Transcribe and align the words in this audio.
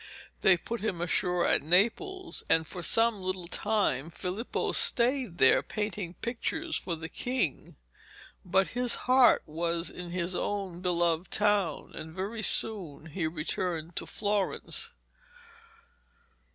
They 0.39 0.57
put 0.57 0.81
him 0.81 0.99
ashore 0.99 1.45
at 1.47 1.61
Naples, 1.61 2.43
and 2.49 2.65
for 2.65 2.81
some 2.81 3.21
little 3.21 3.47
time 3.47 4.09
Filippo 4.09 4.71
stayed 4.71 5.37
there 5.37 5.61
painting 5.61 6.15
pictures 6.15 6.75
for 6.75 6.95
the 6.95 7.07
king; 7.07 7.75
but 8.43 8.69
his 8.69 8.95
heart 9.05 9.43
was 9.45 9.91
in 9.91 10.09
his 10.09 10.35
own 10.35 10.81
beloved 10.81 11.29
town, 11.29 11.91
and 11.93 12.15
very 12.15 12.41
soon 12.41 13.05
he 13.13 13.27
returned 13.27 13.95
to 13.97 14.07
Florence. 14.07 14.91